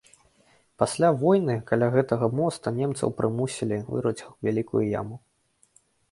[0.83, 5.15] Пасля войны каля гэтага моста немцаў прымусілі вырыць вялікую яму.